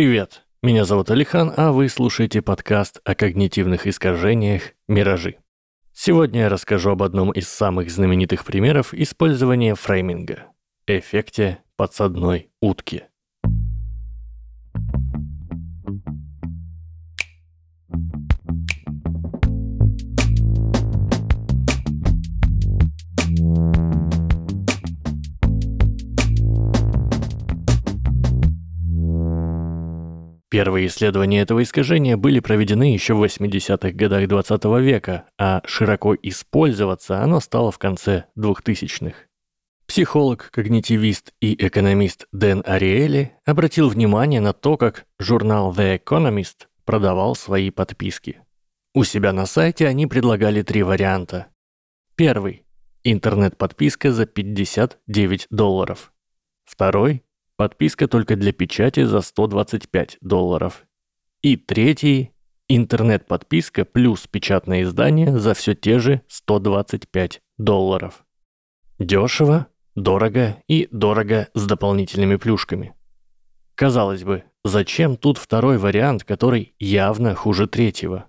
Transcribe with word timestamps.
Привет, 0.00 0.46
меня 0.62 0.86
зовут 0.86 1.10
Алихан, 1.10 1.52
а 1.58 1.72
вы 1.72 1.90
слушаете 1.90 2.40
подкаст 2.40 3.02
о 3.04 3.14
когнитивных 3.14 3.86
искажениях 3.86 4.72
«Миражи». 4.88 5.36
Сегодня 5.92 6.40
я 6.40 6.48
расскажу 6.48 6.92
об 6.92 7.02
одном 7.02 7.32
из 7.32 7.50
самых 7.50 7.90
знаменитых 7.90 8.46
примеров 8.46 8.94
использования 8.94 9.74
фрейминга– 9.74 10.46
эффекте 10.86 11.58
подсадной 11.76 12.48
утки. 12.62 13.09
Первые 30.50 30.88
исследования 30.88 31.40
этого 31.40 31.62
искажения 31.62 32.16
были 32.16 32.40
проведены 32.40 32.92
еще 32.92 33.14
в 33.14 33.22
80-х 33.22 33.92
годах 33.92 34.26
20 34.26 34.64
-го 34.64 34.82
века, 34.82 35.26
а 35.38 35.62
широко 35.64 36.16
использоваться 36.20 37.22
оно 37.22 37.38
стало 37.38 37.70
в 37.70 37.78
конце 37.78 38.24
2000-х. 38.36 39.14
Психолог, 39.86 40.50
когнитивист 40.50 41.32
и 41.40 41.54
экономист 41.66 42.26
Дэн 42.32 42.62
Ариэли 42.66 43.32
обратил 43.44 43.88
внимание 43.88 44.40
на 44.40 44.52
то, 44.52 44.76
как 44.76 45.06
журнал 45.20 45.72
The 45.72 46.02
Economist 46.02 46.66
продавал 46.84 47.36
свои 47.36 47.70
подписки. 47.70 48.40
У 48.92 49.04
себя 49.04 49.32
на 49.32 49.46
сайте 49.46 49.86
они 49.86 50.08
предлагали 50.08 50.62
три 50.62 50.82
варианта. 50.82 51.46
Первый– 52.16 52.64
интернет-подписка 53.04 54.10
за 54.10 54.26
59 54.26 55.46
долларов. 55.50 56.12
Второй 56.64 57.22
Подписка 57.60 58.08
только 58.08 58.36
для 58.36 58.52
печати 58.52 59.04
за 59.04 59.20
125 59.20 60.16
долларов. 60.22 60.86
И 61.42 61.58
третий– 61.58 62.30
интернет-подписка 62.68 63.84
плюс 63.84 64.26
печатное 64.26 64.84
издание 64.84 65.38
за 65.38 65.52
все 65.52 65.74
те 65.74 65.98
же 65.98 66.22
125 66.28 67.42
долларов. 67.58 68.24
Дешево, 68.98 69.66
дорого 69.94 70.56
и 70.68 70.88
дорого 70.90 71.48
с 71.52 71.66
дополнительными 71.66 72.36
плюшками. 72.36 72.94
Казалось 73.74 74.24
бы, 74.24 74.44
зачем 74.64 75.18
тут 75.18 75.36
второй 75.36 75.76
вариант, 75.76 76.24
который 76.24 76.74
явно 76.78 77.34
хуже 77.34 77.66
третьего? 77.66 78.24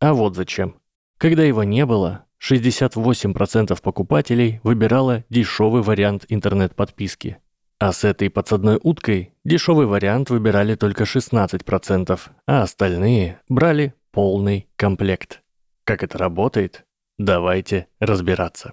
А 0.00 0.14
вот 0.14 0.34
зачем. 0.34 0.76
Когда 1.18 1.42
его 1.44 1.62
не 1.62 1.84
было, 1.84 2.24
68% 2.42 3.78
покупателей 3.82 4.60
выбирало 4.62 5.24
дешевый 5.28 5.82
вариант 5.82 6.24
интернет-подписки– 6.30 7.36
а 7.78 7.92
с 7.92 8.04
этой 8.04 8.30
подсадной 8.30 8.78
уткой 8.82 9.34
дешевый 9.44 9.86
вариант 9.86 10.30
выбирали 10.30 10.74
только 10.74 11.04
16%, 11.04 12.20
а 12.46 12.62
остальные 12.62 13.40
брали 13.48 13.94
полный 14.12 14.68
комплект. 14.76 15.42
Как 15.84 16.02
это 16.02 16.18
работает? 16.18 16.84
Давайте 17.18 17.88
разбираться. 18.00 18.72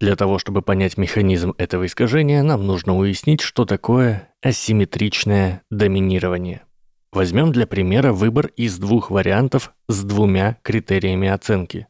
Для 0.00 0.14
того, 0.16 0.38
чтобы 0.38 0.62
понять 0.62 0.96
механизм 0.96 1.54
этого 1.58 1.86
искажения, 1.86 2.42
нам 2.42 2.66
нужно 2.66 2.96
уяснить, 2.96 3.40
что 3.40 3.64
такое 3.64 4.32
асимметричное 4.42 5.62
доминирование. 5.70 6.62
Возьмем 7.10 7.52
для 7.52 7.66
примера 7.66 8.12
выбор 8.12 8.48
из 8.56 8.78
двух 8.78 9.10
вариантов 9.10 9.74
с 9.88 10.04
двумя 10.04 10.58
критериями 10.62 11.28
оценки. 11.28 11.88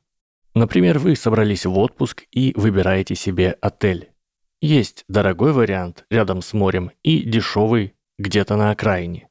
Например, 0.55 0.99
вы 0.99 1.17
собрались 1.17 1.67
в 1.67 1.77
отпуск 1.79 2.25
и 2.31 2.53
выбираете 2.57 3.15
себе 3.15 3.57
отель. 3.61 4.11
Есть 4.61 5.05
дорогой 5.09 5.53
вариант 5.53 6.05
рядом 6.11 6.43
с 6.43 6.53
морем 6.53 6.91
и 7.05 7.23
дешевый 7.23 7.95
где-то 8.19 8.57
на 8.57 8.73
окраине. 8.73 9.29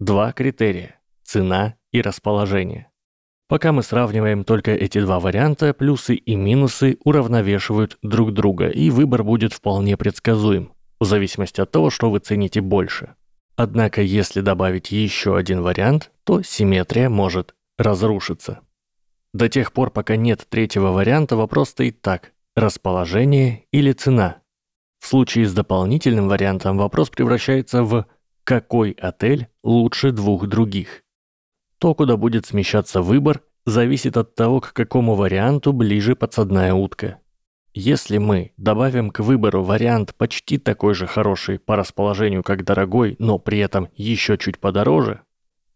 Два 0.00 0.32
критерия– 0.32 1.00
цена 1.22 1.76
и 1.92 2.02
расположение. 2.02 2.90
Пока 3.48 3.70
мы 3.70 3.84
сравниваем 3.84 4.42
только 4.42 4.72
эти 4.72 5.00
два 5.00 5.20
варианта, 5.20 5.72
плюсы 5.72 6.16
и 6.16 6.34
минусы 6.34 6.98
уравновешивают 7.04 7.96
друг 8.02 8.32
друга, 8.32 8.68
и 8.68 8.90
выбор 8.90 9.22
будет 9.22 9.52
вполне 9.52 9.96
предсказуем, 9.96 10.72
в 10.98 11.04
зависимости 11.04 11.60
от 11.60 11.70
того, 11.70 11.90
что 11.90 12.10
вы 12.10 12.18
цените 12.18 12.60
больше. 12.60 13.14
Однако, 13.54 14.02
если 14.02 14.40
добавить 14.40 14.90
еще 14.90 15.36
один 15.36 15.62
вариант, 15.62 16.10
то 16.24 16.42
симметрия 16.42 17.08
может 17.08 17.54
разрушиться. 17.78 18.60
До 19.32 19.48
тех 19.48 19.72
пор, 19.72 19.90
пока 19.90 20.16
нет 20.16 20.44
третьего 20.48 20.90
варианта, 20.90 21.36
вопрос 21.36 21.68
стоит 21.68 22.02
так– 22.02 22.32
расположение 22.56 23.64
или 23.70 23.92
цена– 23.92 24.38
в 25.06 25.08
случае 25.08 25.46
с 25.46 25.54
дополнительным 25.54 26.26
вариантом 26.26 26.78
вопрос 26.78 27.10
превращается 27.10 27.84
в 27.84 28.06
«какой 28.42 28.90
отель 28.90 29.46
лучше 29.62 30.10
двух 30.10 30.48
других?». 30.48 31.04
То, 31.78 31.94
куда 31.94 32.16
будет 32.16 32.44
смещаться 32.44 33.02
выбор, 33.02 33.40
зависит 33.64 34.16
от 34.16 34.34
того, 34.34 34.60
к 34.60 34.72
какому 34.72 35.14
варианту 35.14 35.72
ближе 35.72 36.16
подсадная 36.16 36.74
утка. 36.74 37.18
Если 37.72 38.18
мы 38.18 38.52
добавим 38.56 39.10
к 39.10 39.20
выбору 39.20 39.62
вариант 39.62 40.12
почти 40.16 40.58
такой 40.58 40.94
же 40.94 41.06
хороший 41.06 41.60
по 41.60 41.76
расположению, 41.76 42.42
как 42.42 42.64
дорогой, 42.64 43.14
но 43.20 43.38
при 43.38 43.60
этом 43.60 43.88
еще 43.94 44.36
чуть 44.36 44.58
подороже, 44.58 45.20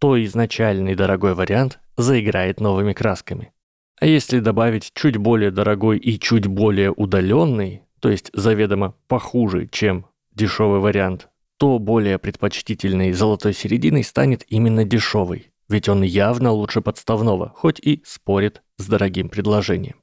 то 0.01 0.21
изначальный 0.25 0.97
дорогой 0.97 1.35
вариант 1.35 1.79
заиграет 1.97 2.61
новыми 2.61 2.95
красками. 2.95 3.53
А 4.01 4.07
если 4.07 4.41
добавить 4.41 4.91
чуть 4.93 5.19
более 5.19 5.53
дорогой 5.53 5.99
и 5.99 6.19
чуть 6.19 6.49
более 6.49 6.91
удаленный, 6.91 7.85
то 8.01 8.11
есть 8.11 8.31
заведомо 8.33 8.95
похуже, 9.07 9.69
чем 9.69 10.07
дешевый 10.33 10.81
вариант, 10.81 11.29
то 11.59 11.79
более 11.79 12.19
предпочтительной 12.19 13.13
золотой 13.13 13.53
серединой 13.53 14.03
станет 14.03 14.45
именно 14.49 14.85
дешевый, 14.85 15.53
ведь 15.69 15.89
он 15.89 16.03
явно 16.03 16.51
лучше 16.53 16.81
подставного, 16.81 17.53
хоть 17.55 17.79
и 17.79 18.03
спорит 18.07 18.63
с 18.79 18.87
дорогим 18.87 19.29
предложением. 19.29 19.97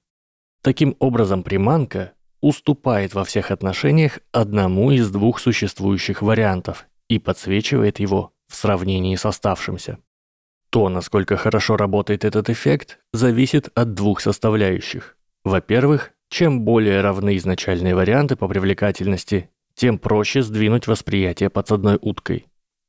Таким 0.62 0.96
образом, 1.00 1.44
приманка 1.44 2.14
уступает 2.42 3.14
во 3.14 3.24
всех 3.24 3.52
отношениях 3.52 4.20
одному 4.32 4.92
из 4.92 5.10
двух 5.10 5.40
существующих 5.40 6.22
вариантов 6.22 6.86
и 7.08 7.20
подсвечивает 7.20 8.00
его 8.00 8.34
в 8.48 8.56
сравнении 8.56 9.16
с 9.16 9.26
оставшимся. 9.26 9.98
То, 10.70 10.90
насколько 10.90 11.38
хорошо 11.38 11.78
работает 11.78 12.26
этот 12.26 12.50
эффект, 12.50 13.00
зависит 13.14 13.70
от 13.74 13.94
двух 13.94 14.22
составляющих. 14.22 15.18
Во-первых, 15.44 16.12
чем 16.30 16.62
более 16.62 17.02
равны 17.02 17.38
изначальные 17.38 17.96
варианты 17.96 18.36
по 18.36 18.48
привлекательности, 18.48 19.50
тем 19.76 20.00
проще 20.00 20.42
сдвинуть 20.42 20.88
восприятие 20.88 21.50
подсадной 21.50 21.98
уткой. 22.02 22.48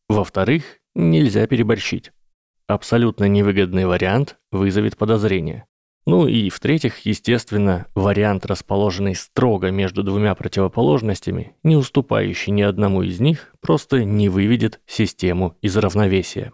Во-вторых, 0.09 0.79
нельзя 0.95 1.47
переборщить. 1.47 2.13
Абсолютно 2.67 3.25
невыгодный 3.29 3.87
вариант 3.87 4.37
вызовет 4.51 4.97
подозрение. 4.97 5.67
Ну 6.07 6.27
и 6.27 6.49
в-третьих, 6.49 7.01
естественно, 7.01 7.87
вариант, 7.95 8.47
расположенный 8.47 9.15
строго 9.15 9.71
между 9.71 10.03
двумя 10.03 10.35
противоположностями, 10.35 11.55
не 11.63 11.77
уступающий 11.77 12.51
ни 12.51 12.63
одному 12.63 13.03
из 13.03 13.21
них, 13.21 13.53
просто 13.61 14.05
не 14.05 14.31
выведет 14.31 14.81
систему 14.87 15.59
из 15.61 15.77
равновесия. 15.77 16.53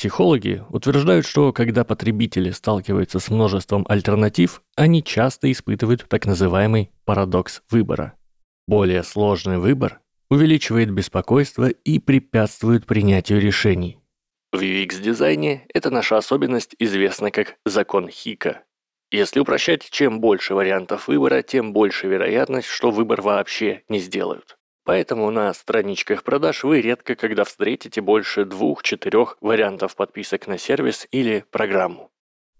Психологи 0.00 0.64
утверждают, 0.70 1.26
что 1.26 1.52
когда 1.52 1.84
потребители 1.84 2.52
сталкиваются 2.52 3.18
с 3.18 3.28
множеством 3.28 3.84
альтернатив, 3.86 4.62
они 4.74 5.04
часто 5.04 5.52
испытывают 5.52 6.06
так 6.08 6.24
называемый 6.24 6.90
парадокс 7.04 7.60
выбора. 7.68 8.14
Более 8.66 9.02
сложный 9.02 9.58
выбор 9.58 10.00
увеличивает 10.30 10.90
беспокойство 10.90 11.68
и 11.68 11.98
препятствует 11.98 12.86
принятию 12.86 13.42
решений. 13.42 13.98
В 14.52 14.62
UX-дизайне 14.62 15.66
эта 15.74 15.90
наша 15.90 16.16
особенность 16.16 16.74
известна 16.78 17.30
как 17.30 17.56
закон 17.66 18.08
Хика. 18.08 18.62
Если 19.10 19.38
упрощать, 19.38 19.86
чем 19.90 20.20
больше 20.22 20.54
вариантов 20.54 21.08
выбора, 21.08 21.42
тем 21.42 21.74
больше 21.74 22.06
вероятность, 22.06 22.68
что 22.68 22.90
выбор 22.90 23.20
вообще 23.20 23.82
не 23.90 23.98
сделают. 23.98 24.56
Поэтому 24.84 25.30
на 25.30 25.52
страничках 25.54 26.24
продаж 26.24 26.64
вы 26.64 26.80
редко 26.80 27.14
когда 27.14 27.44
встретите 27.44 28.00
больше 28.00 28.44
двух-четырех 28.44 29.36
вариантов 29.40 29.94
подписок 29.94 30.46
на 30.46 30.58
сервис 30.58 31.06
или 31.10 31.44
программу. 31.50 32.10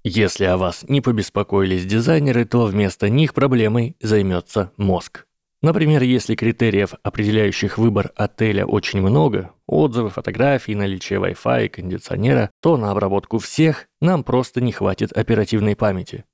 Если 0.02 0.44
о 0.44 0.56
вас 0.56 0.84
не 0.88 1.00
побеспокоились 1.00 1.84
дизайнеры, 1.84 2.44
то 2.46 2.64
вместо 2.64 3.10
них 3.10 3.34
проблемой 3.34 3.96
займется 4.00 4.72
мозг. 4.76 5.26
Например, 5.62 6.02
если 6.02 6.34
критериев, 6.34 6.94
определяющих 7.02 7.76
выбор 7.76 8.12
отеля, 8.16 8.64
очень 8.64 9.02
много, 9.02 9.52
отзывы, 9.66 10.08
фотографии, 10.08 10.72
наличие 10.72 11.20
Wi-Fi, 11.20 11.68
кондиционера, 11.68 12.50
то 12.62 12.78
на 12.78 12.92
обработку 12.92 13.38
всех 13.38 13.86
нам 14.00 14.24
просто 14.24 14.62
не 14.62 14.72
хватит 14.72 15.12
оперативной 15.12 15.76
памяти. 15.76 16.24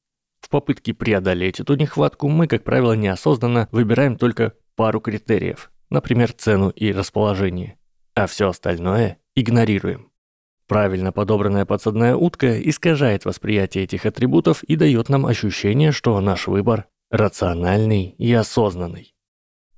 В 0.40 0.48
попытке 0.48 0.94
преодолеть 0.94 1.58
эту 1.58 1.74
нехватку 1.74 2.28
мы, 2.28 2.46
как 2.46 2.62
правило, 2.62 2.92
неосознанно 2.92 3.68
выбираем 3.72 4.16
только 4.16 4.52
пару 4.76 5.00
критериев, 5.00 5.72
например, 5.90 6.32
цену 6.32 6.70
и 6.70 6.92
расположение, 6.92 7.78
а 8.14 8.26
все 8.26 8.48
остальное 8.48 9.18
игнорируем. 9.34 10.10
Правильно 10.66 11.12
подобранная 11.12 11.64
подсадная 11.64 12.16
утка 12.16 12.60
искажает 12.60 13.24
восприятие 13.24 13.84
этих 13.84 14.04
атрибутов 14.04 14.64
и 14.64 14.74
дает 14.76 15.08
нам 15.08 15.26
ощущение, 15.26 15.92
что 15.92 16.20
наш 16.20 16.48
выбор 16.48 16.86
рациональный 17.10 18.14
и 18.18 18.32
осознанный. 18.32 19.14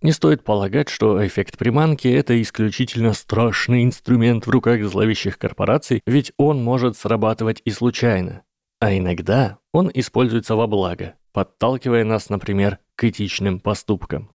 Не 0.01 0.13
стоит 0.13 0.45
полагать, 0.45 0.89
что 0.89 1.27
эффект 1.27 1.59
приманки– 1.59 2.07
это 2.09 2.41
исключительно 2.41 3.13
страшный 3.13 3.83
инструмент 3.83 4.47
в 4.47 4.51
руках 4.51 4.83
зловещих 4.85 5.39
корпораций, 5.39 6.03
ведь 6.07 6.33
он 6.37 6.63
может 6.63 6.97
срабатывать 6.97 7.61
и 7.65 7.71
случайно. 7.71 8.43
А 8.81 8.97
иногда 8.97 9.59
он 9.73 9.91
используется 9.93 10.55
во 10.55 10.69
благо, 10.69 11.17
подталкивая 11.33 12.05
нас, 12.05 12.31
например, 12.31 12.79
к 12.95 13.05
этичным 13.05 13.59
поступкам. 13.59 14.31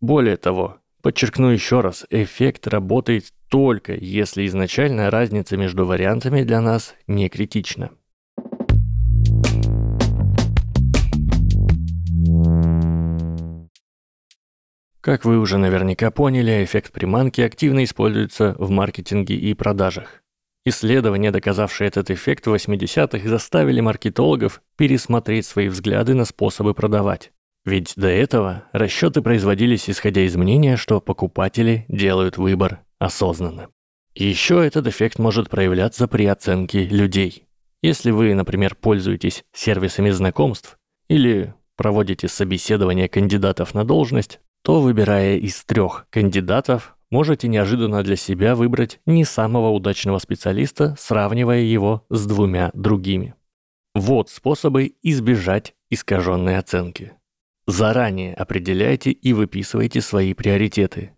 Более 0.00 0.36
того, 0.36 0.80
подчеркну 1.02 1.48
еще 1.50 1.80
раз, 1.80 2.06
эффект 2.10 2.66
работает 2.66 3.32
только 3.48 3.94
если 3.94 4.46
изначальная 4.46 5.10
разница 5.10 5.56
между 5.56 5.86
вариантами 5.86 6.42
для 6.42 6.60
нас 6.60 6.94
не 7.06 7.28
критична. 7.28 7.90
Как 15.00 15.24
вы 15.24 15.38
уже 15.38 15.56
наверняка 15.58 16.10
поняли, 16.10 16.64
эффект 16.64 16.90
приманки 16.90 17.40
активно 17.40 17.84
используется 17.84 18.56
в 18.58 18.70
маркетинге 18.70 19.36
и 19.36 19.54
продажах. 19.54 20.20
Исследования, 20.64 21.30
доказавшие 21.30 21.86
этот 21.86 22.10
эффект 22.10 22.48
в 22.48 22.52
80-х, 22.52 23.28
заставили 23.28 23.80
маркетологов 23.80 24.62
пересмотреть 24.76 25.46
свои 25.46 25.68
взгляды 25.68 26.14
на 26.14 26.24
способы 26.24 26.74
продавать. 26.74 27.30
Ведь 27.66 27.94
до 27.96 28.06
этого 28.06 28.62
расчеты 28.72 29.22
производились 29.22 29.90
исходя 29.90 30.20
из 30.22 30.36
мнения, 30.36 30.76
что 30.76 31.00
покупатели 31.00 31.84
делают 31.88 32.38
выбор 32.38 32.80
осознанно. 33.00 33.68
Еще 34.14 34.64
этот 34.64 34.86
эффект 34.86 35.18
может 35.18 35.50
проявляться 35.50 36.06
при 36.06 36.26
оценке 36.26 36.84
людей. 36.86 37.42
Если 37.82 38.12
вы, 38.12 38.34
например, 38.34 38.76
пользуетесь 38.76 39.44
сервисами 39.52 40.10
знакомств 40.10 40.78
или 41.08 41.54
проводите 41.76 42.28
собеседование 42.28 43.08
кандидатов 43.08 43.74
на 43.74 43.84
должность, 43.84 44.40
то, 44.62 44.80
выбирая 44.80 45.36
из 45.36 45.64
трех 45.64 46.06
кандидатов, 46.10 46.96
можете 47.10 47.48
неожиданно 47.48 48.04
для 48.04 48.16
себя 48.16 48.54
выбрать 48.54 49.00
не 49.06 49.24
самого 49.24 49.70
удачного 49.70 50.18
специалиста, 50.18 50.94
сравнивая 50.98 51.60
его 51.60 52.06
с 52.10 52.26
двумя 52.26 52.70
другими. 52.74 53.34
Вот 53.92 54.30
способы 54.30 54.94
избежать 55.02 55.74
искаженной 55.90 56.58
оценки. 56.58 57.14
Заранее 57.66 58.34
определяйте 58.34 59.10
и 59.10 59.32
выписывайте 59.32 60.00
свои 60.00 60.34
приоритеты. 60.34 61.12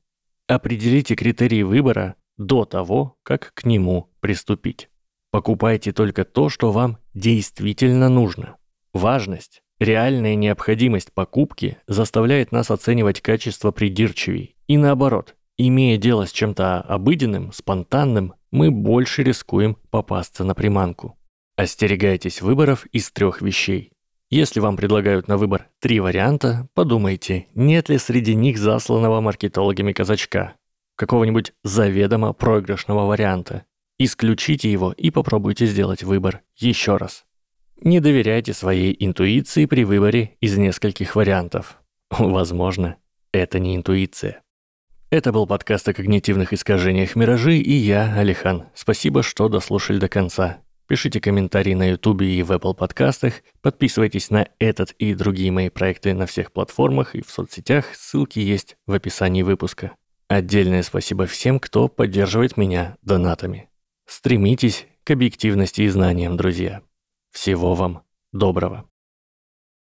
Определите 0.46 1.14
критерии 1.14 1.62
выбора 1.62 2.16
до 2.36 2.64
того, 2.64 3.16
как 3.22 3.52
к 3.54 3.64
нему 3.64 4.10
приступить. 4.20 4.88
Покупайте 5.30 5.92
только 5.92 6.24
то, 6.24 6.48
что 6.48 6.72
вам 6.72 6.98
действительно 7.14 8.08
нужно. 8.08 8.56
Важность 8.94 9.62
Реальная 9.80 10.34
необходимость 10.34 11.12
покупки 11.12 11.78
заставляет 11.86 12.50
нас 12.50 12.70
оценивать 12.70 13.20
качество 13.20 13.70
придирчивей. 13.70 14.56
И 14.66 14.76
наоборот, 14.76 15.36
имея 15.56 15.96
дело 15.96 16.26
с 16.26 16.32
чем-то 16.32 16.80
обыденным, 16.80 17.52
спонтанным, 17.52 18.34
мы 18.50 18.72
больше 18.72 19.22
рискуем 19.22 19.76
попасться 19.90 20.42
на 20.42 20.56
приманку. 20.56 21.16
Остерегайтесь 21.56 22.42
выборов 22.42 22.86
из 22.86 23.12
трех 23.12 23.40
вещей. 23.40 23.92
Если 24.30 24.60
вам 24.60 24.76
предлагают 24.76 25.26
на 25.26 25.38
выбор 25.38 25.68
три 25.80 26.00
варианта, 26.00 26.68
подумайте, 26.74 27.46
нет 27.54 27.88
ли 27.88 27.96
среди 27.96 28.34
них 28.34 28.58
засланного 28.58 29.22
маркетологами 29.22 29.92
казачка, 29.92 30.54
какого-нибудь 30.96 31.54
заведомо 31.64 32.34
проигрышного 32.34 33.06
варианта. 33.06 33.64
Исключите 33.98 34.70
его 34.70 34.92
и 34.92 35.10
попробуйте 35.10 35.64
сделать 35.64 36.02
выбор 36.02 36.42
еще 36.56 36.98
раз. 36.98 37.24
Не 37.80 38.00
доверяйте 38.00 38.52
своей 38.52 38.94
интуиции 38.98 39.64
при 39.64 39.84
выборе 39.84 40.36
из 40.40 40.58
нескольких 40.58 41.16
вариантов. 41.16 41.80
Возможно, 42.10 42.96
это 43.32 43.58
не 43.58 43.76
интуиция. 43.76 44.42
Это 45.10 45.32
был 45.32 45.46
подкаст 45.46 45.88
о 45.88 45.94
когнитивных 45.94 46.52
искажениях 46.52 47.16
«Миражи» 47.16 47.56
и 47.56 47.72
я, 47.72 48.14
Алихан. 48.14 48.64
Спасибо, 48.74 49.22
что 49.22 49.48
дослушали 49.48 49.98
до 49.98 50.08
конца. 50.08 50.58
Пишите 50.88 51.20
комментарии 51.20 51.74
на 51.74 51.90
YouTube 51.90 52.22
и 52.22 52.42
в 52.42 52.50
Apple 52.50 52.74
подкастах, 52.74 53.34
подписывайтесь 53.60 54.30
на 54.30 54.48
этот 54.58 54.92
и 54.92 55.12
другие 55.12 55.52
мои 55.52 55.68
проекты 55.68 56.14
на 56.14 56.24
всех 56.24 56.50
платформах 56.50 57.14
и 57.14 57.20
в 57.20 57.30
соцсетях, 57.30 57.94
ссылки 57.94 58.38
есть 58.38 58.78
в 58.86 58.94
описании 58.94 59.42
выпуска. 59.42 59.92
Отдельное 60.28 60.82
спасибо 60.82 61.26
всем, 61.26 61.60
кто 61.60 61.88
поддерживает 61.88 62.56
меня 62.56 62.96
донатами. 63.02 63.68
Стремитесь 64.06 64.86
к 65.04 65.10
объективности 65.10 65.82
и 65.82 65.88
знаниям, 65.88 66.38
друзья. 66.38 66.80
Всего 67.32 67.74
вам 67.74 68.02
доброго. 68.32 68.88